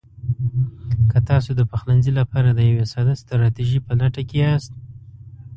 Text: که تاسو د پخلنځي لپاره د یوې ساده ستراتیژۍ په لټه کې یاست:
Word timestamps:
که 1.09 1.17
تاسو 1.29 1.49
د 1.55 1.61
پخلنځي 1.71 2.11
لپاره 2.19 2.49
د 2.53 2.59
یوې 2.69 2.85
ساده 2.93 3.13
ستراتیژۍ 3.21 3.79
په 3.87 3.93
لټه 3.99 4.21
کې 4.29 4.37
یاست: 4.43 4.73